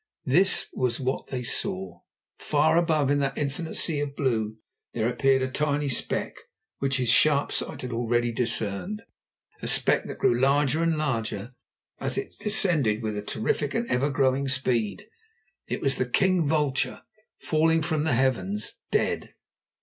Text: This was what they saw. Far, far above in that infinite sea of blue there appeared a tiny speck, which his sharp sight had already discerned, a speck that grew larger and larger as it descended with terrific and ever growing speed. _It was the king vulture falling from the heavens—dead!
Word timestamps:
This 0.25 0.67
was 0.73 0.99
what 0.99 1.27
they 1.27 1.43
saw. 1.43 1.99
Far, 2.39 2.73
far 2.73 2.77
above 2.77 3.11
in 3.11 3.19
that 3.19 3.37
infinite 3.37 3.75
sea 3.75 3.99
of 3.99 4.15
blue 4.15 4.57
there 4.95 5.07
appeared 5.07 5.43
a 5.43 5.47
tiny 5.47 5.89
speck, 5.89 6.33
which 6.79 6.97
his 6.97 7.09
sharp 7.09 7.51
sight 7.51 7.83
had 7.83 7.91
already 7.91 8.31
discerned, 8.31 9.03
a 9.61 9.67
speck 9.67 10.05
that 10.05 10.17
grew 10.17 10.35
larger 10.39 10.81
and 10.81 10.97
larger 10.97 11.53
as 11.99 12.17
it 12.17 12.33
descended 12.39 13.03
with 13.03 13.23
terrific 13.27 13.75
and 13.75 13.87
ever 13.91 14.09
growing 14.09 14.47
speed. 14.47 15.07
_It 15.69 15.81
was 15.81 15.97
the 15.99 16.09
king 16.09 16.47
vulture 16.47 17.03
falling 17.39 17.83
from 17.83 18.03
the 18.03 18.15
heavens—dead! 18.15 19.35